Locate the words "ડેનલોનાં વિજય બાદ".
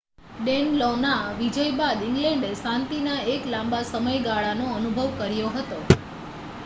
0.37-1.99